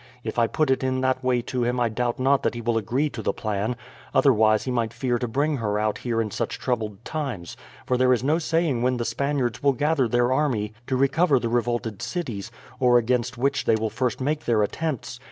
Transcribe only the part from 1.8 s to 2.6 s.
doubt not that